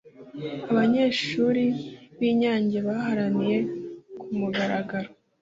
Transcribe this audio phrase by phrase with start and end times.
[0.71, 1.63] abanyeshuri
[2.17, 3.57] b'i nyange baharaniye
[4.21, 5.09] ku mugaragaro